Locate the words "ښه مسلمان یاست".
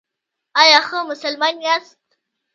0.87-2.03